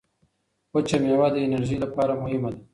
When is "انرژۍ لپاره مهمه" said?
1.45-2.49